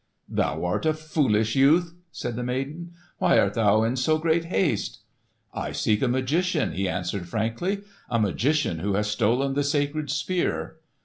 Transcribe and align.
"Thou 0.29 0.65
art 0.65 0.87
a 0.87 0.95
foolish 0.95 1.55
youth," 1.55 1.93
said 2.11 2.35
the 2.35 2.41
maiden. 2.41 2.91
"Why 3.19 3.37
art 3.37 3.53
thou 3.53 3.83
in 3.83 3.95
so 3.97 4.17
great 4.17 4.45
haste?" 4.45 5.01
"I 5.53 5.73
seek 5.73 6.01
a 6.01 6.07
magician," 6.07 6.71
he 6.71 6.89
answered, 6.89 7.29
frankly; 7.29 7.81
"a 8.09 8.17
magician 8.19 8.79
who 8.79 8.93
has 8.95 9.05
stolen 9.11 9.53
the 9.53 9.63
sacred 9.63 10.09
Spear." 10.09 10.77